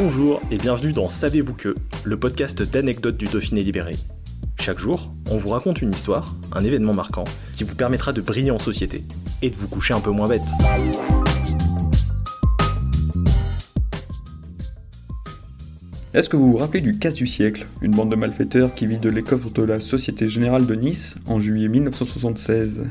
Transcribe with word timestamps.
Bonjour 0.00 0.40
et 0.52 0.58
bienvenue 0.58 0.92
dans 0.92 1.08
Savez-vous 1.08 1.54
que, 1.54 1.74
le 2.04 2.16
podcast 2.16 2.62
d'anecdotes 2.62 3.16
du 3.16 3.24
Dauphiné 3.24 3.64
libéré. 3.64 3.96
Chaque 4.60 4.78
jour, 4.78 5.10
on 5.28 5.38
vous 5.38 5.48
raconte 5.48 5.82
une 5.82 5.90
histoire, 5.90 6.36
un 6.52 6.62
événement 6.62 6.94
marquant, 6.94 7.24
qui 7.56 7.64
vous 7.64 7.74
permettra 7.74 8.12
de 8.12 8.20
briller 8.20 8.52
en 8.52 8.60
société 8.60 9.02
et 9.42 9.50
de 9.50 9.56
vous 9.56 9.66
coucher 9.66 9.94
un 9.94 10.00
peu 10.00 10.12
moins 10.12 10.28
bête. 10.28 10.40
Est-ce 16.14 16.28
que 16.28 16.36
vous 16.36 16.52
vous 16.52 16.58
rappelez 16.58 16.80
du 16.80 16.96
casse 16.96 17.14
du 17.14 17.26
siècle, 17.26 17.66
une 17.82 17.90
bande 17.90 18.12
de 18.12 18.16
malfaiteurs 18.16 18.76
qui 18.76 18.86
vide 18.86 19.04
les 19.04 19.24
coffres 19.24 19.50
de 19.50 19.64
la 19.64 19.80
Société 19.80 20.28
Générale 20.28 20.66
de 20.66 20.76
Nice 20.76 21.16
en 21.26 21.40
juillet 21.40 21.66
1976 21.66 22.84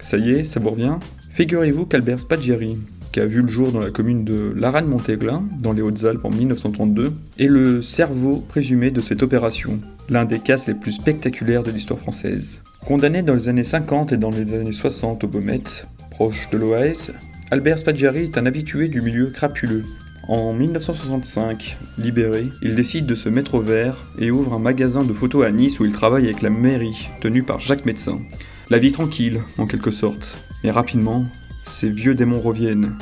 Ça 0.00 0.16
y 0.16 0.30
est, 0.30 0.44
ça 0.44 0.58
vous 0.58 0.70
revient? 0.70 0.96
Figurez-vous 1.34 1.84
qu'Albert 1.84 2.20
Spaggieri, 2.20 2.78
qui 3.12 3.20
a 3.20 3.26
vu 3.26 3.42
le 3.42 3.48
jour 3.48 3.72
dans 3.72 3.80
la 3.80 3.90
commune 3.90 4.24
de 4.24 4.52
Laragne-Montéglin, 4.56 5.44
dans 5.60 5.72
les 5.72 5.82
Hautes-Alpes 5.82 6.24
en 6.24 6.30
1932, 6.30 7.12
est 7.38 7.46
le 7.46 7.82
cerveau 7.82 8.44
présumé 8.48 8.90
de 8.90 9.00
cette 9.00 9.22
opération, 9.22 9.80
l'un 10.08 10.24
des 10.24 10.38
casses 10.38 10.68
les 10.68 10.74
plus 10.74 10.92
spectaculaires 10.92 11.62
de 11.62 11.70
l'histoire 11.70 11.98
française. 11.98 12.62
Condamné 12.86 13.22
dans 13.22 13.34
les 13.34 13.48
années 13.48 13.64
50 13.64 14.12
et 14.12 14.16
dans 14.16 14.30
les 14.30 14.54
années 14.54 14.72
60 14.72 15.24
au 15.24 15.28
Baumette, 15.28 15.86
proche 16.10 16.48
de 16.50 16.58
l'OAS, 16.58 17.10
Albert 17.50 17.78
Spaggieri 17.78 18.24
est 18.24 18.38
un 18.38 18.46
habitué 18.46 18.88
du 18.88 19.00
milieu 19.00 19.26
crapuleux. 19.26 19.84
En 20.28 20.52
1965, 20.52 21.76
libéré, 21.98 22.46
il 22.62 22.76
décide 22.76 23.06
de 23.06 23.16
se 23.16 23.28
mettre 23.28 23.56
au 23.56 23.60
vert 23.60 23.96
et 24.18 24.30
ouvre 24.30 24.52
un 24.52 24.60
magasin 24.60 25.02
de 25.02 25.12
photos 25.12 25.44
à 25.44 25.50
Nice 25.50 25.80
où 25.80 25.84
il 25.84 25.92
travaille 25.92 26.26
avec 26.26 26.42
la 26.42 26.50
mairie, 26.50 27.08
tenu 27.20 27.42
par 27.42 27.58
Jacques 27.58 27.86
Médecin. 27.86 28.18
La 28.70 28.78
vie 28.78 28.92
tranquille, 28.92 29.40
en 29.58 29.66
quelque 29.66 29.90
sorte. 29.90 30.44
Mais 30.64 30.70
rapidement, 30.70 31.24
ses 31.64 31.88
vieux 31.88 32.14
démons 32.14 32.40
reviennent. 32.40 32.96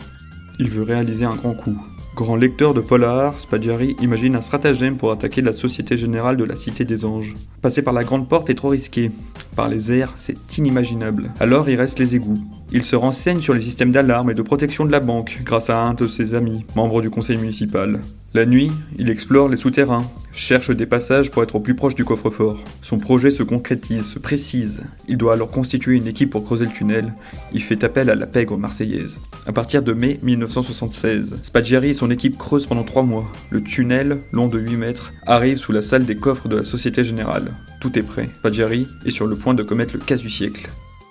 Il 0.58 0.70
veut 0.70 0.82
réaliser 0.82 1.24
un 1.24 1.34
grand 1.34 1.54
coup. 1.54 1.76
Grand 2.14 2.36
lecteur 2.36 2.74
de 2.74 2.80
polar, 2.80 3.38
Spaggiari 3.38 3.96
imagine 4.00 4.34
un 4.34 4.42
stratagème 4.42 4.96
pour 4.96 5.12
attaquer 5.12 5.40
la 5.40 5.52
Société 5.52 5.96
Générale 5.96 6.36
de 6.36 6.42
la 6.42 6.56
Cité 6.56 6.84
des 6.84 7.04
Anges. 7.04 7.34
Passer 7.62 7.82
par 7.82 7.94
la 7.94 8.02
grande 8.02 8.28
porte 8.28 8.50
est 8.50 8.56
trop 8.56 8.70
risqué. 8.70 9.12
Par 9.54 9.68
les 9.68 9.92
airs, 9.92 10.14
c'est 10.16 10.58
inimaginable. 10.58 11.30
Alors 11.38 11.68
il 11.68 11.76
reste 11.76 12.00
les 12.00 12.16
égouts. 12.16 12.42
Il 12.70 12.84
se 12.84 12.96
renseigne 12.96 13.40
sur 13.40 13.54
les 13.54 13.62
systèmes 13.62 13.92
d'alarme 13.92 14.30
et 14.30 14.34
de 14.34 14.42
protection 14.42 14.84
de 14.84 14.92
la 14.92 15.00
banque 15.00 15.38
grâce 15.42 15.70
à 15.70 15.78
un 15.78 15.94
de 15.94 16.06
ses 16.06 16.34
amis, 16.34 16.66
membre 16.76 17.00
du 17.00 17.08
conseil 17.08 17.38
municipal. 17.38 18.00
La 18.34 18.44
nuit, 18.44 18.70
il 18.98 19.08
explore 19.08 19.48
les 19.48 19.56
souterrains, 19.56 20.04
cherche 20.32 20.70
des 20.70 20.84
passages 20.84 21.30
pour 21.30 21.42
être 21.42 21.54
au 21.54 21.60
plus 21.60 21.74
proche 21.74 21.94
du 21.94 22.04
coffre-fort. 22.04 22.62
Son 22.82 22.98
projet 22.98 23.30
se 23.30 23.42
concrétise, 23.42 24.06
se 24.06 24.18
précise. 24.18 24.82
Il 25.08 25.16
doit 25.16 25.32
alors 25.32 25.50
constituer 25.50 25.96
une 25.96 26.06
équipe 26.06 26.28
pour 26.28 26.44
creuser 26.44 26.66
le 26.66 26.70
tunnel. 26.70 27.14
Il 27.54 27.62
fait 27.62 27.82
appel 27.84 28.10
à 28.10 28.14
la 28.14 28.26
pègre 28.26 28.58
marseillaise. 28.58 29.18
À 29.46 29.52
partir 29.52 29.82
de 29.82 29.94
mai 29.94 30.20
1976, 30.22 31.38
Spaggiari 31.42 31.90
et 31.90 31.94
son 31.94 32.10
équipe 32.10 32.36
creusent 32.36 32.66
pendant 32.66 32.84
trois 32.84 33.02
mois. 33.02 33.24
Le 33.48 33.62
tunnel, 33.62 34.18
long 34.32 34.48
de 34.48 34.58
8 34.58 34.76
mètres, 34.76 35.14
arrive 35.26 35.56
sous 35.56 35.72
la 35.72 35.80
salle 35.80 36.04
des 36.04 36.16
coffres 36.16 36.48
de 36.48 36.56
la 36.56 36.64
Société 36.64 37.02
Générale. 37.02 37.54
Tout 37.80 37.98
est 37.98 38.02
prêt. 38.02 38.28
Spaggiari 38.40 38.86
est 39.06 39.10
sur 39.10 39.26
le 39.26 39.36
point 39.36 39.54
de 39.54 39.62
commettre 39.62 39.94
le 39.94 40.00
casse 40.00 40.20
du 40.20 40.28
siècle. 40.28 40.68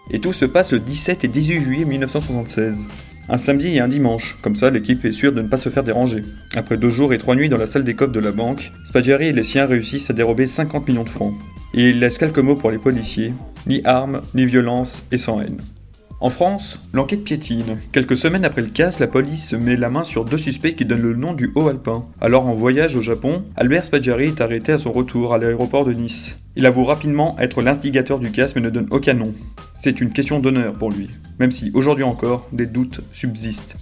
Et 0.10 0.20
tout 0.20 0.34
se 0.34 0.46
passe 0.46 0.72
le 0.72 0.80
17 0.80 1.24
et 1.24 1.28
18 1.28 1.62
juillet 1.62 1.86
1976. 1.86 2.86
Un 3.30 3.38
samedi 3.38 3.76
et 3.76 3.82
un 3.82 3.90
dimanche, 3.90 4.38
comme 4.42 4.56
ça 4.56 4.70
l'équipe 4.70 5.04
est 5.04 5.12
sûre 5.12 5.34
de 5.34 5.42
ne 5.42 5.48
pas 5.50 5.58
se 5.58 5.68
faire 5.68 5.84
déranger. 5.84 6.22
Après 6.56 6.78
deux 6.78 6.90
jours 6.90 7.14
et 7.14 7.18
trois 7.18 7.36
nuits 7.36 7.50
dans 7.50 7.58
la 7.58 7.68
salle 7.68 7.84
des 7.84 7.94
coffres 7.94 8.14
de 8.14 8.22
la 8.22 8.32
banque, 8.32 8.72
Spaggiari 8.88 9.28
et 9.28 9.34
les 9.34 9.44
siens 9.44 9.66
réussissent 9.66 10.10
à 10.10 10.14
dérober 10.14 10.48
50 10.48 10.88
millions 10.88 11.04
de 11.04 11.10
francs. 11.10 11.34
Et 11.74 11.90
il 11.90 12.00
laisse 12.00 12.18
quelques 12.18 12.40
mots 12.40 12.56
pour 12.56 12.72
les 12.72 12.78
policiers, 12.78 13.34
ni 13.68 13.82
armes, 13.84 14.22
ni 14.34 14.46
violence 14.46 15.06
et 15.12 15.18
sans 15.18 15.42
haine. 15.42 15.58
En 16.20 16.30
France, 16.30 16.80
l'enquête 16.94 17.24
piétine. 17.24 17.78
Quelques 17.92 18.18
semaines 18.18 18.46
après 18.46 18.64
le 18.64 18.70
casse, 18.70 18.98
la 19.00 19.06
police 19.06 19.54
met 19.54 19.76
la 19.76 19.90
main 19.90 20.04
sur 20.04 20.26
deux 20.26 20.40
suspects 20.40 20.74
qui 20.74 20.86
donnent 20.86 21.04
le 21.04 21.16
nom 21.16 21.34
du 21.34 21.52
Haut-Alpin. 21.54 22.06
Alors 22.22 22.48
en 22.48 22.54
voyage 22.54 22.96
au 22.96 23.04
Japon, 23.04 23.44
Albert 23.56 23.86
Spaggiari 23.86 24.28
est 24.28 24.42
arrêté 24.42 24.72
à 24.72 24.80
son 24.80 24.92
retour 24.92 25.36
à 25.36 25.38
l'aéroport 25.38 25.86
de 25.86 25.94
Nice. 25.94 26.40
Il 26.56 26.66
avoue 26.66 26.86
rapidement 26.86 27.36
être 27.40 27.62
l'instigateur 27.62 28.18
du 28.18 28.32
casse 28.32 28.56
mais 28.56 28.62
ne 28.62 28.72
donne 28.72 28.88
aucun 28.90 29.14
nom. 29.14 29.36
C'est 29.88 30.02
une 30.02 30.12
question 30.12 30.42
d'honneur 30.42 30.74
pour 30.74 30.92
lui, 30.92 31.08
même 31.40 31.50
si 31.50 31.72
aujourd'hui 31.74 32.04
encore 32.04 32.46
des 32.52 32.66
doutes 32.66 33.00
subsistent. 33.14 33.78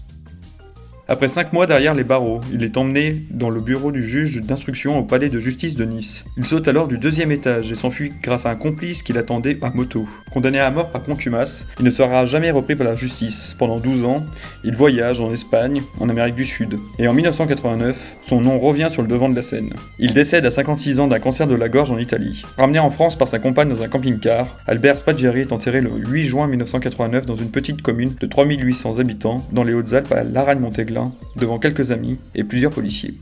Après 1.08 1.28
cinq 1.28 1.52
mois 1.52 1.66
derrière 1.66 1.96
les 1.96 2.04
barreaux, 2.04 2.42
il 2.54 2.64
est 2.64 2.78
emmené 2.78 3.24
dans 3.32 3.50
le 3.50 3.60
bureau 3.60 3.92
du 3.92 4.06
juge 4.06 4.40
d'instruction 4.40 5.00
au 5.00 5.04
palais 5.04 5.30
de 5.30 5.40
justice 5.40 5.74
de 5.74 5.84
Nice. 5.84 6.24
Il 6.38 6.46
saute 6.46 6.68
alors 6.68 6.88
du 6.88 7.00
deuxième 7.00 7.32
étage 7.32 7.72
et 7.72 7.76
s'enfuit 7.76 8.14
grâce 8.22 8.46
à 8.46 8.52
un 8.52 8.56
complice 8.56 9.02
qui 9.02 9.14
l'attendait 9.14 9.58
à 9.64 9.72
moto. 9.72 10.08
Condamné 10.36 10.60
à 10.60 10.70
mort 10.70 10.90
par 10.90 11.02
contumace, 11.02 11.66
il 11.80 11.86
ne 11.86 11.90
sera 11.90 12.26
jamais 12.26 12.52
repris 12.52 12.76
par 12.76 12.86
la 12.86 12.96
justice. 12.96 13.56
Pendant 13.58 13.80
12 13.80 14.04
ans, 14.04 14.26
il 14.66 14.76
voyage 14.76 15.22
en 15.22 15.32
Espagne, 15.32 15.82
en 16.02 16.10
Amérique 16.10 16.36
du 16.36 16.44
Sud. 16.44 16.76
Et 17.00 17.08
en 17.08 17.14
1989, 17.14 18.18
son 18.22 18.42
nom 18.42 18.60
revient 18.60 18.90
sur 18.92 19.02
le 19.02 19.08
devant 19.08 19.30
de 19.30 19.36
la 19.38 19.42
scène. 19.42 19.72
Il 19.98 20.14
décède 20.14 20.46
à 20.46 20.52
56 20.52 21.00
ans 21.00 21.08
d'un 21.08 21.20
cancer 21.20 21.48
de 21.48 21.56
la 21.56 21.70
gorge 21.70 21.90
en 21.90 21.98
Italie. 21.98 22.44
Ramené 22.58 22.80
en 22.80 22.90
France 22.90 23.18
par 23.18 23.30
sa 23.30 23.40
compagne 23.40 23.70
dans 23.70 23.82
un 23.82 23.88
camping-car, 23.88 24.46
Albert 24.68 24.98
Spaggiari 24.98 25.40
est 25.40 25.54
enterré 25.54 25.80
le 25.80 25.92
8 25.92 26.26
juin 26.26 26.48
1989 26.48 27.26
dans 27.26 27.38
une 27.38 27.50
petite 27.50 27.82
commune 27.82 28.14
de 28.20 28.28
3800 28.28 29.00
habitants 29.00 29.38
dans 29.54 29.64
les 29.64 29.74
Hautes-Alpes 29.74 30.12
à 30.12 30.24
Laragne-Montéglin 30.24 31.14
devant 31.38 31.60
quelques 31.60 31.94
amis 31.94 32.20
et 32.36 32.44
plusieurs 32.44 32.72
policiers. 32.72 33.14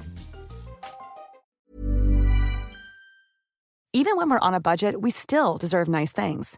Even 3.96 4.18
when 4.18 4.28
we're 4.32 4.40
on 4.42 4.56
a 4.56 4.60
budget, 4.60 5.00
we 5.00 5.12
still 5.12 5.60
deserve 5.60 5.88
nice 5.88 6.12
things. 6.12 6.58